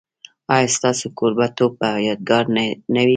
[0.55, 3.07] ایا ستاسو کوربه توب به یادګار نه وي؟